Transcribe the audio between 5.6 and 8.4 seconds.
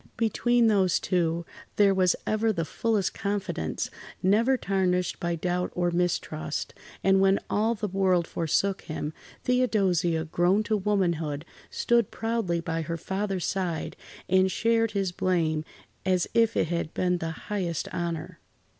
or mistrust, and when all the world